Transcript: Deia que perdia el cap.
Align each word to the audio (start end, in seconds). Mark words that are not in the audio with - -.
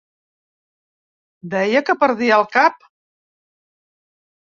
Deia 1.51 1.81
que 1.89 1.95
perdia 2.05 2.39
el 2.41 2.47
cap. 2.55 2.81